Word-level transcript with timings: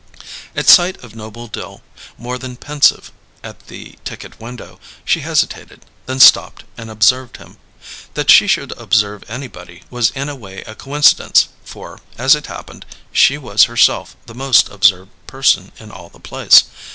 At 0.55 0.67
sight 0.67 0.97
of 1.03 1.15
Noble 1.15 1.45
Dill, 1.47 1.83
more 2.17 2.39
than 2.39 2.55
pensive 2.55 3.11
at 3.43 3.67
the 3.67 3.99
ticket 4.03 4.39
window, 4.39 4.79
she 5.05 5.19
hesitated, 5.19 5.85
then 6.07 6.19
stopped 6.19 6.63
and 6.75 6.89
observed 6.89 7.37
him. 7.37 7.57
That 8.15 8.31
she 8.31 8.47
should 8.47 8.71
observe 8.79 9.23
anybody 9.29 9.83
was 9.91 10.09
in 10.15 10.27
a 10.27 10.35
way 10.35 10.61
a 10.63 10.73
coincidence, 10.73 11.49
for, 11.63 11.99
as 12.17 12.33
it 12.33 12.47
happened, 12.47 12.83
she 13.11 13.37
was 13.37 13.65
herself 13.65 14.15
the 14.25 14.33
most 14.33 14.69
observed 14.69 15.11
person 15.27 15.71
in 15.77 15.91
all 15.91 16.09
the 16.09 16.19
place. 16.19 16.63